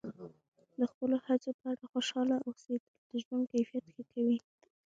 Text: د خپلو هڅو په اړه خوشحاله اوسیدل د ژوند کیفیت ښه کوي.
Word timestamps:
د 0.79 0.81
خپلو 0.91 1.15
هڅو 1.25 1.51
په 1.59 1.65
اړه 1.71 1.83
خوشحاله 1.93 2.35
اوسیدل 2.47 2.91
د 3.09 3.11
ژوند 3.23 3.43
کیفیت 3.53 3.85
ښه 3.93 4.03
کوي. 4.13 4.37